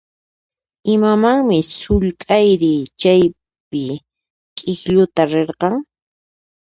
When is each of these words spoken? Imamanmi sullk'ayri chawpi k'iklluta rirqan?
Imamanmi 0.93 1.57
sullk'ayri 1.79 2.75
chawpi 3.01 3.83
k'iklluta 4.55 5.23
rirqan? 5.31 5.75